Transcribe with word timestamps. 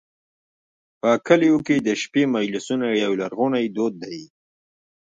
په 1.01 1.09
کلیو 1.27 1.57
کې 1.67 1.75
د 1.79 1.89
شپې 2.01 2.23
مجلسونه 2.35 2.87
یو 3.03 3.11
لرغونی 3.21 3.65
دود 3.75 3.93
دی. 4.03 4.21